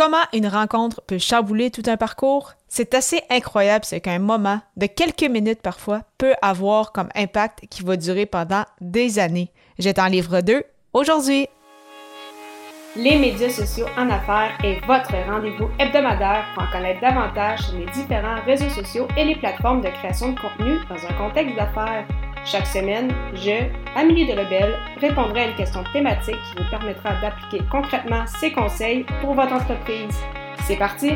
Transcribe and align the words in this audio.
Comment 0.00 0.24
une 0.32 0.46
rencontre 0.46 1.02
peut 1.02 1.18
chambouler 1.18 1.70
tout 1.70 1.82
un 1.84 1.98
parcours? 1.98 2.54
C'est 2.68 2.94
assez 2.94 3.20
incroyable 3.28 3.84
ce 3.84 3.96
qu'un 3.96 4.18
moment, 4.18 4.62
de 4.78 4.86
quelques 4.86 5.28
minutes 5.30 5.60
parfois, 5.60 6.04
peut 6.16 6.32
avoir 6.40 6.92
comme 6.92 7.10
impact 7.14 7.66
qui 7.68 7.82
va 7.82 7.98
durer 7.98 8.24
pendant 8.24 8.64
des 8.80 9.18
années. 9.18 9.52
J'étais 9.78 10.00
en 10.00 10.06
livre 10.06 10.40
2 10.40 10.64
aujourd'hui. 10.94 11.48
Les 12.96 13.18
médias 13.18 13.50
sociaux 13.50 13.88
en 13.98 14.08
affaires 14.08 14.56
est 14.64 14.80
votre 14.86 15.12
rendez-vous 15.30 15.68
hebdomadaire 15.78 16.46
pour 16.54 16.62
en 16.62 16.72
connaître 16.72 17.02
davantage 17.02 17.60
sur 17.60 17.76
les 17.76 17.84
différents 17.90 18.42
réseaux 18.46 18.70
sociaux 18.70 19.06
et 19.18 19.24
les 19.26 19.36
plateformes 19.36 19.82
de 19.82 19.90
création 19.90 20.32
de 20.32 20.40
contenu 20.40 20.78
dans 20.88 20.96
un 20.96 21.12
contexte 21.12 21.56
d'affaires. 21.56 22.06
Chaque 22.44 22.66
semaine, 22.66 23.12
je, 23.34 23.66
Amélie 23.94 24.26
Delebel, 24.26 24.74
répondrai 25.00 25.40
à 25.40 25.48
une 25.48 25.56
question 25.56 25.84
thématique 25.92 26.34
qui 26.34 26.62
vous 26.62 26.70
permettra 26.70 27.14
d'appliquer 27.20 27.64
concrètement 27.70 28.26
ces 28.26 28.52
conseils 28.52 29.04
pour 29.20 29.34
votre 29.34 29.52
entreprise. 29.52 30.16
C'est 30.66 30.76
parti! 30.76 31.12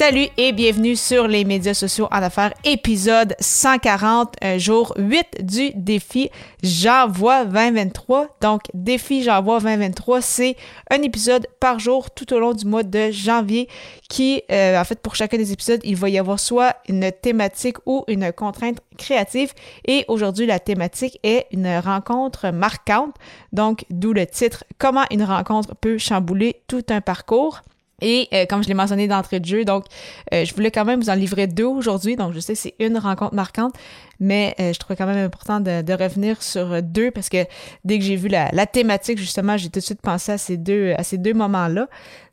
Salut 0.00 0.28
et 0.38 0.52
bienvenue 0.52 0.96
sur 0.96 1.28
les 1.28 1.44
médias 1.44 1.74
sociaux 1.74 2.08
en 2.10 2.22
affaires, 2.22 2.54
épisode 2.64 3.36
140, 3.38 4.34
un 4.40 4.56
jour 4.56 4.94
8 4.96 5.44
du 5.44 5.72
défi 5.74 6.30
J'envoie 6.62 7.44
2023. 7.44 8.38
Donc, 8.40 8.62
défi 8.72 9.22
J'envoie 9.22 9.60
2023, 9.60 10.22
c'est 10.22 10.56
un 10.90 11.02
épisode 11.02 11.46
par 11.60 11.80
jour 11.80 12.10
tout 12.10 12.32
au 12.32 12.38
long 12.38 12.54
du 12.54 12.64
mois 12.64 12.82
de 12.82 13.10
janvier 13.10 13.68
qui, 14.08 14.42
euh, 14.50 14.80
en 14.80 14.84
fait, 14.84 15.00
pour 15.00 15.16
chacun 15.16 15.36
des 15.36 15.52
épisodes, 15.52 15.80
il 15.84 15.96
va 15.96 16.08
y 16.08 16.18
avoir 16.18 16.40
soit 16.40 16.76
une 16.88 17.12
thématique 17.12 17.76
ou 17.84 18.04
une 18.08 18.32
contrainte 18.32 18.78
créative. 18.96 19.52
Et 19.86 20.06
aujourd'hui, 20.08 20.46
la 20.46 20.60
thématique 20.60 21.20
est 21.22 21.46
une 21.50 21.76
rencontre 21.76 22.52
marquante. 22.52 23.16
Donc, 23.52 23.84
d'où 23.90 24.14
le 24.14 24.24
titre 24.24 24.64
Comment 24.78 25.04
une 25.10 25.24
rencontre 25.24 25.74
peut 25.74 25.98
chambouler 25.98 26.62
tout 26.68 26.86
un 26.88 27.02
parcours. 27.02 27.60
Et 28.00 28.28
euh, 28.32 28.46
comme 28.46 28.62
je 28.62 28.68
l'ai 28.68 28.74
mentionné 28.74 29.08
d'entrée 29.08 29.40
de 29.40 29.44
jeu, 29.44 29.64
donc 29.64 29.84
euh, 30.32 30.44
je 30.44 30.54
voulais 30.54 30.70
quand 30.70 30.84
même 30.84 31.00
vous 31.00 31.10
en 31.10 31.14
livrer 31.14 31.46
deux 31.46 31.64
aujourd'hui. 31.64 32.16
Donc 32.16 32.32
je 32.32 32.40
sais 32.40 32.54
c'est 32.54 32.74
une 32.78 32.98
rencontre 32.98 33.34
marquante, 33.34 33.74
mais 34.18 34.54
euh, 34.60 34.72
je 34.72 34.78
trouvais 34.78 34.96
quand 34.96 35.06
même 35.06 35.24
important 35.24 35.60
de, 35.60 35.90
revenir 35.92 36.42
sur 36.42 36.82
deux 36.82 37.10
parce 37.10 37.28
que 37.28 37.44
dès 37.84 37.98
que 37.98 38.04
j'ai 38.04 38.16
vu 38.16 38.28
la, 38.28 38.48
la 38.52 38.66
thématique, 38.66 39.18
justement, 39.18 39.56
j'ai 39.56 39.68
tout 39.68 39.80
de 39.80 39.84
suite 39.84 40.00
pensé 40.00 40.32
à 40.32 40.38
ces 40.38 40.56
deux, 40.56 40.94
à 40.96 41.02
ces 41.02 41.18
deux 41.18 41.34
moments-là. 41.34 41.88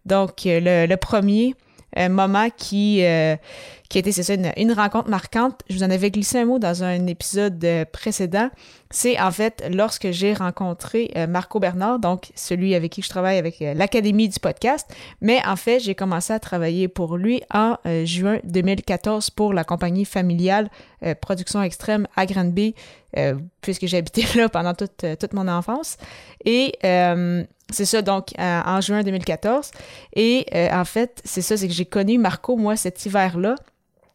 Donc 0.06 0.44
le, 0.46 0.86
le 0.86 0.98
premier, 0.98 1.56
un 1.98 2.10
moment 2.10 2.50
qui, 2.56 3.04
euh, 3.04 3.36
qui 3.90 4.02
c'est 4.12 4.24
ça, 4.24 4.34
une, 4.34 4.72
rencontre 4.72 5.10
marquante. 5.10 5.62
Je 5.70 5.76
vous 5.76 5.84
en 5.84 5.90
avais 5.90 6.12
glissé 6.12 6.40
un 6.40 6.46
mot 6.46 6.60
dans 6.60 6.84
un 6.84 7.08
épisode 7.08 7.64
euh, 7.66 7.86
précédent. 7.86 8.50
C'est 8.90 9.20
en 9.20 9.32
fait 9.32 9.64
lorsque 9.72 10.12
j'ai 10.12 10.34
rencontré 10.34 11.12
euh, 11.18 11.28
Marco 11.28 11.60
Bernard, 11.60 12.00
donc 12.00 12.32
celui 12.36 12.76
avec 12.76 12.92
qui 12.92 13.02
je 13.02 13.10
travaille 13.10 13.38
avec 13.38 13.60
l'Académie 13.60 14.30
du 14.30 14.40
podcast. 14.40 14.88
Mais 15.22 15.42
en 15.46 15.56
fait, 15.56 15.80
j'ai 15.80 15.96
commencé 15.96 16.32
à 16.32 16.40
travailler 16.40 16.88
pour 16.88 17.18
lui 17.18 17.42
en 17.54 17.78
juin 18.06 18.40
2014 18.44 19.32
pour 19.32 19.54
la 19.54 19.64
compagnie 19.64 20.06
familiale 20.06 20.70
Production 21.22 21.62
Extrême 21.62 22.08
à 22.16 22.26
Granby, 22.26 22.76
puisque 23.62 23.88
j'ai 23.88 23.98
habité 23.98 24.26
là 24.36 24.48
pendant 24.48 24.74
toute, 24.74 25.06
toute 25.20 25.34
mon 25.34 25.48
enfance. 25.48 25.98
Et 26.46 26.74
c'est 27.70 27.86
ça, 27.86 28.02
donc 28.02 28.34
en 28.38 28.82
juin 28.82 29.04
2014. 29.04 29.72
Et 30.16 30.46
euh, 30.54 30.70
en 30.72 30.86
fait, 30.86 31.22
c'est 31.26 31.42
ça, 31.42 31.58
c'est 31.58 31.68
que 31.68 31.74
j'ai 31.74 31.86
connu 31.86 32.18
Marco, 32.18 32.56
moi, 32.56 32.76
cet 32.76 33.06
hiver-là, 33.06 33.56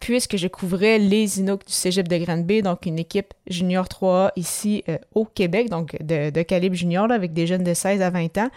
puisque 0.01 0.37
je 0.37 0.49
couvrais 0.49 0.99
les 0.99 1.39
Inuks 1.39 1.67
du 1.67 1.73
Cégep 1.73 2.09
de 2.09 2.17
Grande-Bay, 2.17 2.63
donc 2.63 2.87
une 2.87 2.99
équipe 2.99 3.35
junior 3.47 3.87
3A 3.87 4.31
ici 4.37 4.83
euh, 4.89 4.97
au 5.15 5.25
Québec, 5.25 5.69
donc 5.69 5.97
de, 6.03 6.43
calibre 6.43 6.75
junior, 6.75 7.07
là, 7.07 7.15
avec 7.15 7.33
des 7.35 7.47
jeunes 7.47 7.63
de 7.63 7.75
16 7.75 8.01
à 8.03 8.11
20 8.11 8.39
ans. 8.39 8.49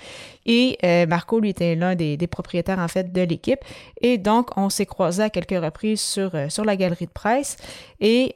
Et 0.46 0.78
euh, 0.84 1.06
Marco, 1.06 1.40
lui, 1.40 1.50
était 1.50 1.76
l'un 1.76 1.96
des, 1.96 2.18
propriétaires, 2.28 2.80
en 2.80 2.88
fait, 2.88 3.12
de 3.12 3.22
l'équipe. 3.22 3.60
Et 4.02 4.18
donc, 4.18 4.58
on 4.58 4.70
s'est 4.70 4.88
croisés 4.88 5.24
à 5.24 5.30
quelques 5.30 5.62
reprises 5.64 6.02
sur, 6.02 6.32
sur 6.50 6.66
la 6.66 6.76
galerie 6.76 7.06
de 7.06 7.12
presse. 7.12 7.58
Et... 8.00 8.36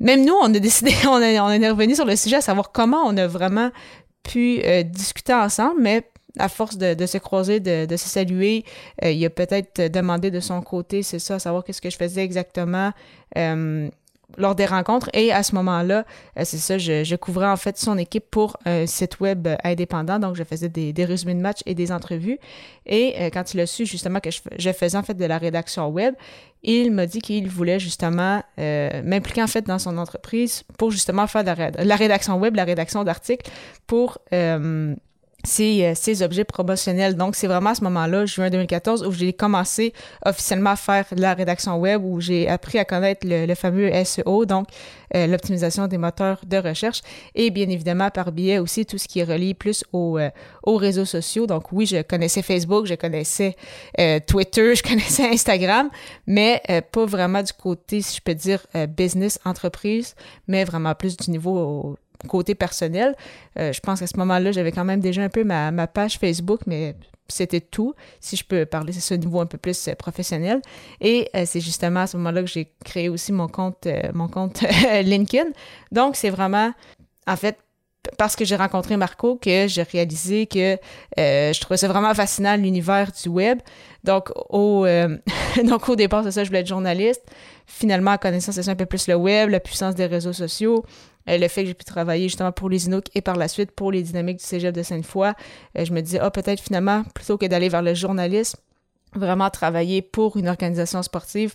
même 0.00 0.24
nous, 0.24 0.34
on 0.40 0.54
a 0.54 0.58
décidé, 0.58 0.92
on, 1.06 1.10
on 1.16 1.20
est 1.20 1.70
revenu 1.70 1.94
sur 1.94 2.04
le 2.04 2.16
sujet 2.16 2.36
à 2.36 2.40
savoir 2.40 2.70
comment 2.70 3.02
on 3.04 3.16
a 3.16 3.26
vraiment 3.26 3.70
pu 4.28 4.60
euh, 4.64 4.82
discuter 4.82 5.34
ensemble, 5.34 5.80
mais 5.80 6.02
à 6.38 6.48
force 6.48 6.76
de, 6.76 7.06
se 7.06 7.18
croiser, 7.18 7.58
de, 7.60 7.96
se 7.96 8.08
saluer, 8.08 8.64
euh, 9.04 9.10
il 9.10 9.24
a 9.24 9.30
peut-être 9.30 9.90
demandé 9.90 10.30
de 10.30 10.40
son 10.40 10.60
côté, 10.60 11.02
c'est 11.02 11.18
ça, 11.18 11.38
savoir 11.38 11.64
qu'est-ce 11.64 11.80
que 11.80 11.90
je 11.90 11.96
faisais 11.96 12.22
exactement. 12.22 12.92
Euh, 13.36 13.88
lors 14.36 14.54
des 14.54 14.66
rencontres. 14.66 15.08
Et 15.14 15.32
à 15.32 15.42
ce 15.42 15.54
moment-là, 15.54 16.04
c'est 16.36 16.58
ça, 16.58 16.78
je, 16.78 17.16
couvrais 17.16 17.48
en 17.48 17.56
fait 17.56 17.78
son 17.78 17.96
équipe 17.96 18.24
pour 18.30 18.56
un 18.64 18.86
site 18.86 19.20
web 19.20 19.48
indépendant. 19.64 20.18
Donc, 20.18 20.36
je 20.36 20.44
faisais 20.44 20.68
des, 20.68 21.04
résumés 21.04 21.34
de 21.34 21.40
matchs 21.40 21.62
et 21.66 21.74
des 21.74 21.92
entrevues. 21.92 22.38
Et 22.86 23.30
quand 23.32 23.54
il 23.54 23.60
a 23.60 23.66
su 23.66 23.86
justement 23.86 24.20
que 24.20 24.30
je, 24.30 24.72
faisais 24.72 24.98
en 24.98 25.02
fait 25.02 25.14
de 25.14 25.24
la 25.24 25.38
rédaction 25.38 25.88
web, 25.88 26.14
il 26.62 26.90
m'a 26.90 27.06
dit 27.06 27.20
qu'il 27.20 27.48
voulait 27.48 27.78
justement 27.78 28.42
euh, 28.58 29.02
m'impliquer 29.04 29.42
en 29.42 29.46
fait 29.46 29.66
dans 29.66 29.78
son 29.78 29.96
entreprise 29.96 30.64
pour 30.76 30.90
justement 30.90 31.26
faire 31.26 31.44
de 31.44 31.52
la, 31.82 31.96
rédaction 31.96 32.38
web, 32.38 32.56
la 32.56 32.64
rédaction 32.64 33.04
d'articles 33.04 33.48
pour 33.86 34.18
euh, 34.32 34.94
ces, 35.44 35.92
ces, 35.94 36.22
objets 36.22 36.44
promotionnels. 36.44 37.16
Donc, 37.16 37.36
c'est 37.36 37.46
vraiment 37.46 37.70
à 37.70 37.74
ce 37.76 37.84
moment-là, 37.84 38.26
juin 38.26 38.50
2014, 38.50 39.06
où 39.06 39.12
j'ai 39.12 39.32
commencé 39.32 39.92
officiellement 40.26 40.70
à 40.70 40.76
faire 40.76 41.04
la 41.12 41.34
rédaction 41.34 41.78
web, 41.78 42.02
où 42.04 42.20
j'ai 42.20 42.48
appris 42.48 42.78
à 42.78 42.84
connaître 42.84 43.24
le, 43.24 43.54
fameux 43.54 43.90
SEO, 44.04 44.46
donc 44.46 44.66
euh, 45.14 45.28
l'optimisation 45.28 45.86
des 45.86 45.96
moteurs 45.96 46.40
de 46.44 46.56
recherche, 46.56 47.02
et 47.36 47.50
bien 47.50 47.68
évidemment 47.68 48.10
par 48.10 48.32
biais 48.32 48.58
aussi 48.58 48.84
tout 48.84 48.98
ce 48.98 49.06
qui 49.06 49.20
est 49.20 49.24
relié 49.24 49.54
plus 49.54 49.84
aux, 49.92 50.18
euh, 50.18 50.30
aux 50.64 50.76
réseaux 50.76 51.04
sociaux. 51.04 51.46
Donc, 51.46 51.70
oui, 51.72 51.86
je 51.86 52.02
connaissais 52.02 52.42
Facebook, 52.42 52.86
je 52.86 52.94
connaissais 52.94 53.54
euh, 54.00 54.18
Twitter, 54.26 54.74
je 54.76 54.82
connaissais 54.82 55.28
Instagram, 55.28 55.88
mais 56.26 56.60
pas 56.90 57.06
vraiment 57.06 57.42
du 57.42 57.52
côté, 57.52 58.02
si 58.02 58.16
je 58.16 58.22
peux 58.22 58.34
dire, 58.34 58.66
business, 58.88 59.38
entreprise, 59.44 60.14
mais 60.48 60.64
vraiment 60.64 60.94
plus 60.94 61.16
du 61.16 61.30
niveau 61.30 61.96
côté 62.26 62.54
personnel, 62.54 63.14
euh, 63.58 63.72
je 63.72 63.80
pense 63.80 64.00
qu'à 64.00 64.06
ce 64.06 64.16
moment-là, 64.16 64.52
j'avais 64.52 64.72
quand 64.72 64.84
même 64.84 65.00
déjà 65.00 65.22
un 65.22 65.28
peu 65.28 65.44
ma, 65.44 65.70
ma 65.70 65.86
page 65.86 66.18
Facebook, 66.18 66.60
mais 66.66 66.96
c'était 67.28 67.60
tout, 67.60 67.94
si 68.20 68.36
je 68.36 68.44
peux 68.44 68.64
parler, 68.64 68.92
c'est 68.92 69.00
ce 69.00 69.14
niveau 69.14 69.40
un 69.40 69.46
peu 69.46 69.58
plus 69.58 69.88
euh, 69.88 69.94
professionnel. 69.94 70.60
Et 71.00 71.28
euh, 71.36 71.44
c'est 71.46 71.60
justement 71.60 72.00
à 72.00 72.06
ce 72.06 72.16
moment-là 72.16 72.42
que 72.42 72.48
j'ai 72.48 72.72
créé 72.84 73.08
aussi 73.08 73.32
mon 73.32 73.48
compte, 73.48 73.86
mon 74.14 74.28
compte 74.28 74.62
LinkedIn. 75.02 75.50
Donc, 75.92 76.16
c'est 76.16 76.30
vraiment, 76.30 76.72
en 77.26 77.36
fait, 77.36 77.58
parce 78.16 78.36
que 78.36 78.44
j'ai 78.44 78.56
rencontré 78.56 78.96
Marco 78.96 79.36
que 79.36 79.66
j'ai 79.68 79.82
réalisé 79.82 80.46
que 80.46 80.76
je 81.16 81.60
trouvais 81.60 81.76
ça 81.76 81.88
vraiment 81.88 82.14
fascinant 82.14 82.56
l'univers 82.56 83.10
du 83.12 83.28
web. 83.28 83.58
Donc 84.04 84.30
au, 84.48 84.86
donc 85.64 85.88
au 85.88 85.96
départ, 85.96 86.24
c'est 86.24 86.30
ça, 86.30 86.44
je 86.44 86.48
voulais 86.48 86.60
être 86.60 86.66
journaliste. 86.66 87.22
Finalement, 87.66 88.12
en 88.12 88.18
connaissant 88.18 88.52
c'est 88.52 88.68
un 88.68 88.76
peu 88.76 88.86
plus 88.86 89.08
le 89.08 89.14
web, 89.14 89.50
la 89.50 89.60
puissance 89.60 89.94
des 89.94 90.06
réseaux 90.06 90.32
sociaux, 90.32 90.84
euh, 91.28 91.38
le 91.38 91.48
fait 91.48 91.62
que 91.62 91.68
j'ai 91.68 91.74
pu 91.74 91.84
travailler 91.84 92.28
justement 92.28 92.52
pour 92.52 92.70
les 92.70 92.86
Inuks 92.86 93.08
et 93.14 93.20
par 93.20 93.36
la 93.36 93.48
suite 93.48 93.72
pour 93.72 93.92
les 93.92 94.02
dynamiques 94.02 94.38
du 94.38 94.44
cégep 94.44 94.74
de 94.74 94.82
Sainte-Foy, 94.82 95.32
euh, 95.76 95.84
je 95.84 95.92
me 95.92 96.00
disais, 96.00 96.18
ah, 96.20 96.30
peut-être 96.30 96.60
finalement, 96.60 97.04
plutôt 97.14 97.36
que 97.36 97.46
d'aller 97.46 97.68
vers 97.68 97.82
le 97.82 97.94
journalisme, 97.94 98.58
vraiment 99.14 99.50
travailler 99.50 100.02
pour 100.02 100.36
une 100.36 100.48
organisation 100.48 101.02
sportive, 101.02 101.54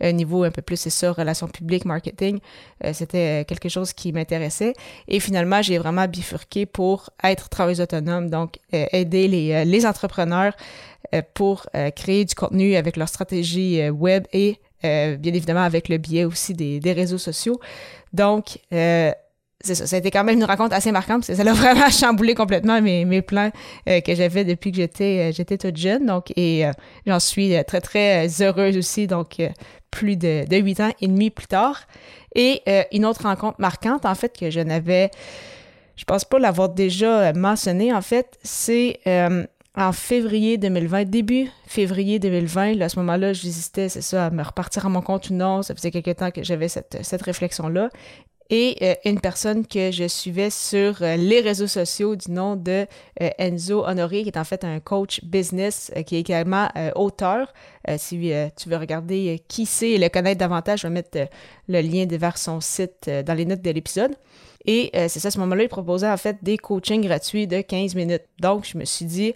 un 0.00 0.12
niveau 0.12 0.44
un 0.44 0.50
peu 0.50 0.62
plus, 0.62 0.76
c'est 0.76 0.90
ça, 0.90 1.12
relations 1.12 1.48
publiques, 1.48 1.84
marketing, 1.84 2.40
euh, 2.84 2.92
c'était 2.92 3.44
quelque 3.46 3.68
chose 3.68 3.92
qui 3.92 4.12
m'intéressait. 4.12 4.74
Et 5.08 5.20
finalement, 5.20 5.62
j'ai 5.62 5.78
vraiment 5.78 6.06
bifurqué 6.06 6.66
pour 6.66 7.10
être 7.22 7.48
travailleuse 7.48 7.80
autonome, 7.80 8.30
donc 8.30 8.58
aider 8.72 9.28
les, 9.28 9.86
entrepreneurs 9.86 10.52
pour 11.34 11.66
créer 11.96 12.24
du 12.24 12.34
contenu 12.34 12.76
avec 12.76 12.96
leur 12.96 13.08
stratégie 13.08 13.88
web 13.88 14.24
et 14.32 14.58
bien 14.82 15.34
évidemment 15.34 15.62
avec 15.62 15.88
le 15.88 15.98
biais 15.98 16.24
aussi 16.24 16.54
des, 16.54 16.92
réseaux 16.92 17.18
sociaux. 17.18 17.60
Donc, 18.12 18.58
euh, 18.72 19.12
c'est 19.62 19.74
ça, 19.74 19.86
ça 19.86 19.96
a 19.96 19.98
été 19.98 20.10
quand 20.10 20.24
même 20.24 20.36
une 20.36 20.44
rencontre 20.44 20.74
assez 20.74 20.90
marquante 20.90 21.26
parce 21.26 21.38
que 21.38 21.44
ça 21.44 21.50
a 21.50 21.52
vraiment 21.54 21.90
chamboulé 21.90 22.34
complètement 22.34 22.80
mes, 22.80 23.22
plans 23.22 23.50
euh, 23.88 24.00
que 24.00 24.14
j'avais 24.14 24.44
depuis 24.44 24.70
que 24.70 24.78
j'étais 24.78 25.28
euh, 25.28 25.32
j'étais 25.32 25.58
toute 25.58 25.76
jeune. 25.76 26.06
Donc, 26.06 26.32
et 26.36 26.66
euh, 26.66 26.72
j'en 27.06 27.20
suis 27.20 27.54
très, 27.66 27.80
très 27.80 28.28
heureuse 28.40 28.76
aussi, 28.76 29.06
donc 29.06 29.36
plus 29.90 30.16
de, 30.16 30.46
de 30.48 30.56
8 30.56 30.80
ans 30.80 30.90
et 31.00 31.08
demi 31.08 31.30
plus 31.30 31.46
tard. 31.46 31.86
Et 32.34 32.62
une 32.92 33.04
autre 33.04 33.24
rencontre 33.24 33.60
marquante, 33.60 34.06
en 34.06 34.14
fait, 34.14 34.38
que 34.38 34.50
je 34.50 34.60
n'avais, 34.60 35.10
je 35.96 36.04
pense 36.04 36.24
pas 36.24 36.38
l'avoir 36.38 36.68
déjà 36.68 37.32
mentionné, 37.32 37.92
en 37.92 38.02
fait, 38.02 38.38
c'est 38.44 39.00
en 39.76 39.92
février 39.92 40.56
2020, 40.56 41.04
début 41.04 41.48
février 41.66 42.18
2020, 42.18 42.74
là, 42.74 42.84
à 42.84 42.88
ce 42.88 42.98
moment-là, 43.00 43.32
j'hésitais, 43.32 43.88
c'est 43.88 44.00
ça, 44.00 44.26
à 44.26 44.30
me 44.30 44.42
repartir 44.42 44.86
à 44.86 44.88
mon 44.88 45.00
compte 45.00 45.30
ou 45.30 45.34
non. 45.34 45.62
Ça 45.62 45.74
faisait 45.74 45.90
quelque 45.90 46.10
temps 46.10 46.30
que 46.30 46.42
j'avais 46.44 46.68
cette, 46.68 46.98
cette 47.02 47.22
réflexion-là 47.22 47.90
et 48.50 48.76
euh, 48.82 48.94
une 49.04 49.20
personne 49.20 49.64
que 49.64 49.92
je 49.92 50.08
suivais 50.08 50.50
sur 50.50 51.02
euh, 51.02 51.16
les 51.16 51.40
réseaux 51.40 51.68
sociaux 51.68 52.16
du 52.16 52.32
nom 52.32 52.56
de 52.56 52.86
euh, 53.22 53.30
Enzo 53.38 53.84
Honoré, 53.86 54.24
qui 54.24 54.28
est 54.28 54.36
en 54.36 54.44
fait 54.44 54.64
un 54.64 54.80
coach 54.80 55.24
business, 55.24 55.92
qui 56.06 56.16
est 56.16 56.20
également 56.20 56.68
auteur. 56.96 57.52
si 57.96 58.32
tu 58.56 58.68
veux 58.68 58.76
regarder 58.76 59.42
qui 59.46 59.66
c'est 59.66 59.90
et 59.90 59.98
le 59.98 60.08
connaître 60.08 60.38
davantage, 60.38 60.80
je 60.80 60.88
vais 60.88 60.92
mettre 60.92 61.28
le 61.68 61.80
lien 61.80 62.06
vers 62.10 62.36
son 62.36 62.60
site 62.60 63.08
dans 63.08 63.34
les 63.34 63.44
notes 63.44 63.62
de 63.62 63.70
l'épisode. 63.70 64.14
Et 64.66 64.90
c'est 64.92 65.20
ça, 65.20 65.28
à 65.28 65.30
ce 65.30 65.38
moment-là, 65.38 65.62
il 65.62 65.68
proposait 65.68 66.10
en 66.10 66.16
fait 66.16 66.38
des 66.42 66.58
coachings 66.58 67.02
gratuits 67.02 67.46
de 67.46 67.60
15 67.60 67.94
minutes. 67.94 68.24
Donc, 68.40 68.66
je 68.66 68.76
me 68.76 68.84
suis 68.84 69.04
dit, 69.04 69.34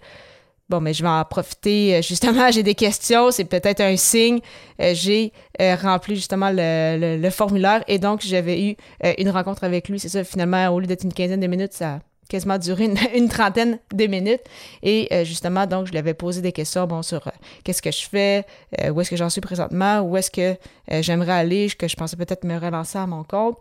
Bon, 0.67 0.81
mais 0.81 0.93
je 0.93 1.03
vais 1.03 1.09
en 1.09 1.23
profiter. 1.25 2.01
Justement, 2.01 2.49
j'ai 2.51 2.63
des 2.63 2.75
questions, 2.75 3.31
c'est 3.31 3.45
peut-être 3.45 3.81
un 3.81 3.97
signe. 3.97 4.39
j'ai 4.79 5.31
rempli 5.59 6.15
justement 6.15 6.49
le, 6.51 7.29
formulaire 7.29 7.83
et 7.87 7.99
donc 7.99 8.21
j'avais 8.23 8.69
eu 8.69 8.75
une 9.17 9.29
rencontre 9.29 9.63
avec 9.63 9.89
lui. 9.89 9.99
C'est 9.99 10.09
ça, 10.09 10.23
finalement, 10.23 10.67
au 10.69 10.79
lieu 10.79 10.87
d'être 10.87 11.03
une 11.03 11.13
quinzaine 11.13 11.39
de 11.39 11.47
minutes, 11.47 11.73
ça, 11.73 11.99
quasiment 12.29 12.57
duré 12.57 12.89
une, 13.15 13.29
trentaine 13.29 13.79
de 13.93 14.07
minutes. 14.07 14.43
Et 14.83 15.07
euh, 15.11 15.23
justement, 15.23 15.65
donc, 15.65 15.87
je 15.87 15.91
lui 15.91 15.99
avais 15.99 16.13
posé 16.13 16.41
des 16.41 16.51
questions 16.51 16.85
bon, 16.87 17.01
sur 17.01 17.27
euh, 17.27 17.31
qu'est-ce 17.63 17.81
que 17.81 17.91
je 17.91 18.07
fais, 18.07 18.45
euh, 18.81 18.89
où 18.89 19.01
est-ce 19.01 19.09
que 19.09 19.15
j'en 19.15 19.29
suis 19.29 19.41
présentement, 19.41 20.01
où 20.01 20.17
est-ce 20.17 20.31
que 20.31 20.55
j'aimerais 21.01 21.33
aller, 21.33 21.69
que 21.77 21.87
je 21.87 21.95
pensais 21.95 22.15
peut-être 22.15 22.43
me 22.43 22.57
relancer 22.57 22.97
à 22.97 23.07
mon 23.07 23.23
compte. 23.23 23.57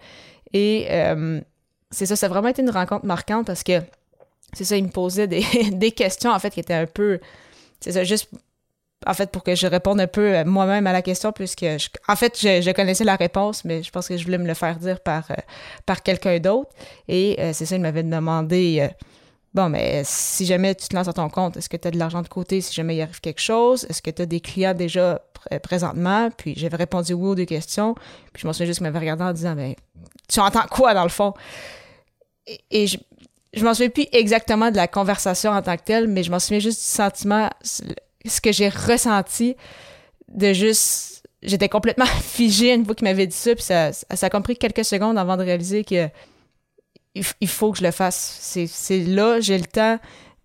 Et 0.53 0.89
c'est 1.91 2.07
ça, 2.07 2.17
ça 2.17 2.27
a 2.27 2.29
vraiment 2.29 2.49
été 2.49 2.63
une 2.63 2.71
rencontre 2.71 3.07
marquante 3.07 3.47
parce 3.47 3.63
que, 3.63 3.81
c'est 4.55 4.65
ça, 4.65 4.77
il 4.77 4.85
me 4.85 4.91
posait 4.91 5.27
des, 5.27 5.45
des 5.73 5.93
questions, 5.93 6.31
en 6.31 6.39
fait, 6.39 6.51
qui 6.51 6.61
étaient 6.61 6.75
un 6.75 6.87
peu, 6.87 7.21
c'est 7.81 7.93
ça, 7.93 8.05
juste 8.05 8.29
en 9.07 9.15
fait, 9.15 9.31
pour 9.31 9.43
que 9.43 9.55
je 9.55 9.67
réponde 9.67 10.01
un 10.01 10.07
peu 10.07 10.35
euh, 10.35 10.45
moi-même 10.45 10.87
à 10.87 10.93
la 10.93 11.03
question, 11.03 11.33
puisque, 11.33 11.67
en 12.09 12.17
fait, 12.17 12.39
je, 12.41 12.73
connaissais 12.73 13.05
la 13.05 13.17
réponse, 13.17 13.65
mais 13.65 13.83
je 13.83 13.91
pense 13.91 14.09
que 14.09 14.17
je 14.17 14.25
voulais 14.25 14.39
me 14.39 14.47
le 14.47 14.55
faire 14.55 14.79
dire 14.79 15.01
par, 15.01 15.31
euh, 15.31 15.35
par 15.87 16.03
quelqu'un 16.03 16.39
d'autre. 16.39 16.71
Et 17.09 17.37
euh, 17.39 17.51
c'est 17.53 17.67
ça, 17.67 17.77
il 17.77 17.83
m'avait 17.83 18.03
demandé, 18.03 18.89
bon, 19.53 19.69
mais 19.69 20.03
si 20.05 20.47
jamais 20.47 20.75
tu 20.75 20.89
te 20.89 20.97
lances 20.97 21.09
à 21.09 21.13
ton 21.13 21.29
compte, 21.29 21.57
est-ce 21.57 21.69
que 21.69 21.77
tu 21.77 21.89
as 21.89 21.91
de 21.91 21.99
l'argent 21.99 22.23
de 22.23 22.29
côté 22.29 22.61
si 22.61 22.73
jamais 22.75 22.97
il 22.97 23.03
arrive 23.03 23.21
quelque 23.21 23.41
chose? 23.41 23.87
Est-ce 23.89 24.03
que 24.03 24.11
tu 24.11 24.23
as 24.23 24.27
des 24.27 24.41
clients 24.41 24.75
déjà 24.75 25.21
présentement? 25.63 26.31
Puis 26.37 26.55
j'avais 26.57 26.77
répondu 26.77 27.13
oui 27.13 27.29
aux 27.29 27.35
deux 27.35 27.45
questions. 27.45 27.95
Puis 28.33 28.43
je 28.43 28.47
m'en 28.47 28.53
souviens 28.53 28.67
juste 28.67 28.79
qu'il 28.79 28.87
m'avait 28.87 28.99
regardé 28.99 29.25
en 29.25 29.33
disant, 29.33 29.55
mais 29.55 29.77
tu 30.29 30.41
entends 30.41 30.67
quoi 30.71 30.95
dans 30.95 31.05
le 31.05 31.11
fond? 31.11 31.35
Et, 32.71 32.87
je, 32.87 32.99
je 33.57 33.65
m'en 33.65 33.75
souviens 33.75 33.91
plus 33.91 34.07
exactement 34.13 34.71
de 34.71 34.77
la 34.77 34.89
conversation 34.89 35.51
en 35.51 35.63
tant 35.63 35.77
que 35.77 35.83
telle, 35.83 36.09
mais 36.09 36.23
je 36.23 36.31
m'en 36.31 36.39
souviens 36.39 36.59
juste 36.59 36.81
du 36.81 36.87
sentiment, 36.87 37.51
ce 37.63 38.41
que 38.41 38.53
j'ai 38.53 38.69
ressenti 38.69 39.57
de 40.29 40.53
juste. 40.53 41.23
J'étais 41.43 41.69
complètement 41.69 42.07
figée 42.23 42.73
une 42.73 42.85
fois 42.85 42.95
qu'il 42.95 43.07
m'avait 43.07 43.27
dit 43.27 43.37
ça, 43.37 43.55
puis 43.55 43.65
ça, 43.65 43.93
ça 43.93 44.27
a 44.27 44.31
compris 44.31 44.57
quelques 44.57 44.85
secondes 44.85 45.19
avant 45.19 45.37
de 45.37 45.43
réaliser 45.43 45.85
que 45.85 46.09
il, 47.15 47.49
faut 47.49 47.71
que 47.71 47.79
je 47.79 47.85
le 47.85 47.93
fasse. 47.93 48.39
C'est 48.41 48.99
là, 48.99 49.41
j'ai 49.41 49.59
le 49.59 49.67
temps. 49.67 49.99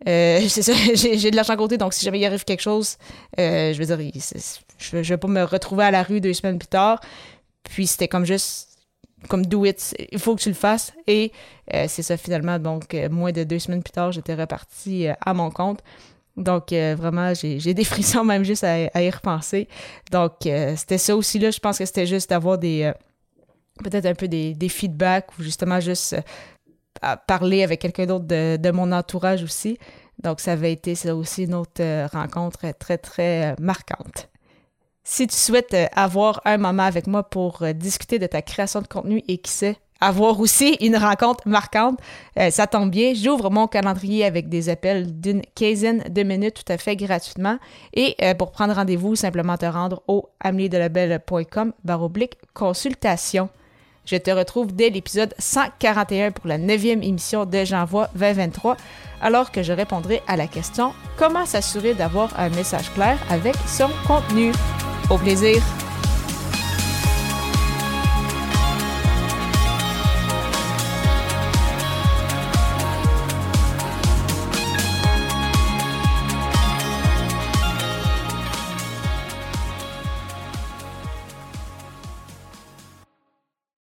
Euh, 0.08 0.40
j'ai 0.94 1.32
de 1.32 1.36
l'argent 1.36 1.54
à 1.54 1.58
côté, 1.58 1.78
donc 1.78 1.94
si 1.94 2.06
jamais 2.06 2.20
il 2.20 2.26
arrive 2.26 2.44
quelque 2.44 2.62
chose, 2.62 2.98
euh, 3.40 3.74
je 3.74 3.82
veux 3.82 3.98
dire, 3.98 4.12
je, 4.78 5.04
je 5.04 5.10
vais 5.10 5.18
pas 5.18 5.28
me 5.28 5.44
retrouver 5.44 5.86
à 5.86 5.92
la 5.92 6.04
rue 6.04 6.22
deux 6.22 6.34
semaines 6.34 6.60
plus 6.60 6.68
tard. 6.68 7.02
Puis 7.64 7.88
c'était 7.88 8.08
comme 8.08 8.26
juste 8.26 8.69
comme 9.28 9.46
do 9.46 9.66
it, 9.66 9.96
il 10.12 10.20
faut 10.20 10.36
que 10.36 10.42
tu 10.42 10.50
le 10.50 10.56
fasses. 10.56 10.94
Et 11.08 11.32
euh, 11.74 11.86
c'est 11.88 12.04
ça 12.04 12.18
finalement. 12.18 12.60
Donc, 12.60 12.96
moins 13.12 13.32
de 13.32 13.44
deux 13.44 13.60
semaines 13.60 13.84
plus 13.84 13.92
tard, 13.92 14.12
j'étais 14.12 14.36
reparti 14.36 15.08
à 15.08 15.34
mon 15.34 15.50
compte. 15.52 15.82
Donc, 16.40 16.72
euh, 16.72 16.96
vraiment, 16.98 17.34
j'ai 17.34 17.74
des 17.74 17.84
frissons 17.84 18.24
même 18.24 18.44
juste 18.44 18.64
à, 18.64 19.02
y 19.02 19.10
repenser. 19.10 19.68
Donc, 20.12 20.46
euh, 20.46 20.76
c'était 20.76 20.98
ça 20.98 21.16
aussi, 21.16 21.38
là. 21.38 21.52
Je 21.52 21.60
pense 21.60 21.78
que 21.78 21.86
c'était 21.86 22.08
juste 22.08 22.30
d'avoir 22.30 22.58
des. 22.58 22.84
Euh, 22.84 22.94
peut-être 23.84 24.06
un 24.06 24.16
peu 24.16 24.28
des, 24.28 24.70
feedbacks 24.70 25.38
ou 25.38 25.44
justement 25.44 25.80
juste 25.80 26.16
parler 27.28 27.64
avec 27.64 27.80
quelqu'un 27.80 28.06
d'autre 28.06 28.26
de, 28.26 28.72
mon 28.72 28.92
entourage 28.92 29.44
aussi. 29.44 29.78
Donc, 30.22 30.42
ça 30.42 30.54
avait 30.54 30.74
été 30.74 30.96
ça 30.96 31.16
aussi 31.16 31.44
une 31.44 31.54
autre 31.54 32.08
rencontre 32.08 32.66
très, 32.78 32.98
très 32.98 33.56
marquante. 33.58 34.30
Si 35.12 35.26
tu 35.26 35.36
souhaites 35.36 35.76
avoir 35.96 36.40
un 36.46 36.58
moment 36.58 36.84
avec 36.84 37.08
moi 37.08 37.24
pour 37.24 37.64
discuter 37.74 38.20
de 38.20 38.28
ta 38.28 38.44
création 38.44 38.80
de 38.80 38.86
contenu 38.86 39.24
et 39.28 39.40
qui 39.40 39.52
sait, 39.52 39.78
avoir 40.02 40.40
aussi 40.40 40.78
une 40.82 40.96
rencontre 40.96 41.48
marquante. 41.48 42.00
Euh, 42.38 42.52
ça 42.52 42.68
tombe 42.68 42.92
bien, 42.92 43.14
j'ouvre 43.16 43.50
mon 43.50 43.66
calendrier 43.66 44.24
avec 44.24 44.48
des 44.48 44.70
appels 44.70 45.20
d'une 45.20 45.42
quinzaine 45.56 46.04
de 46.10 46.22
minutes 46.22 46.64
tout 46.64 46.72
à 46.72 46.78
fait 46.78 46.96
gratuitement. 46.96 47.58
Et 47.94 48.16
euh, 48.22 48.36
pour 48.36 48.52
prendre 48.52 48.76
rendez-vous, 48.76 49.16
simplement 49.16 49.58
te 49.58 49.66
rendre 49.66 50.04
au 50.08 50.30
ameliedelabel.com 50.42 51.74
baroblique 51.84 52.36
consultation. 52.54 53.50
Je 54.06 54.16
te 54.16 54.30
retrouve 54.30 54.76
dès 54.76 54.92
l'épisode 54.92 55.34
141 55.40 56.32
pour 56.32 56.48
la 56.48 56.60
neuvième 56.60 57.04
émission 57.04 57.46
de 57.46 57.64
J'envoie 57.64 58.10
2023, 58.14 58.78
alors 59.22 59.52
que 59.52 59.64
je 59.64 59.74
répondrai 59.74 60.22
à 60.28 60.36
la 60.36 60.48
question 60.48 60.94
Comment 61.18 61.48
s'assurer 61.48 61.96
d'avoir 61.96 62.40
un 62.40 62.50
message 62.50 62.92
clair 62.94 63.20
avec 63.30 63.56
son 63.68 63.90
contenu? 64.08 64.52
Au 65.10 65.18
plaisir! 65.18 65.64